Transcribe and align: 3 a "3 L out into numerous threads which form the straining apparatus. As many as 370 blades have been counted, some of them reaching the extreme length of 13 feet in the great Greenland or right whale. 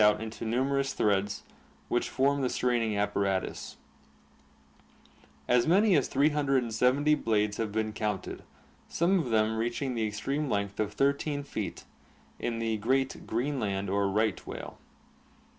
3 0.01 0.03
a 0.03 0.09
"3 0.09 0.13
L 0.15 0.15
out 0.15 0.23
into 0.23 0.45
numerous 0.45 0.93
threads 0.93 1.43
which 1.87 2.09
form 2.09 2.41
the 2.41 2.49
straining 2.49 2.97
apparatus. 2.97 3.77
As 5.47 5.67
many 5.67 5.95
as 5.95 6.07
370 6.07 7.13
blades 7.13 7.57
have 7.57 7.71
been 7.71 7.93
counted, 7.93 8.41
some 8.89 9.19
of 9.19 9.29
them 9.29 9.57
reaching 9.57 9.93
the 9.93 10.07
extreme 10.07 10.49
length 10.49 10.79
of 10.79 10.93
13 10.93 11.43
feet 11.43 11.83
in 12.39 12.57
the 12.57 12.77
great 12.77 13.27
Greenland 13.27 13.91
or 13.91 14.09
right 14.09 14.43
whale. 14.47 14.79